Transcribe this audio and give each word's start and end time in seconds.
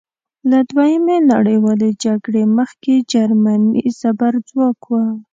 له 0.49 0.59
دویمې 0.69 1.17
نړیوالې 1.33 1.89
جګړې 2.03 2.43
مخکې 2.57 2.93
جرمني 3.11 3.83
زبرځواک 3.99 4.79
وه. 4.89 5.03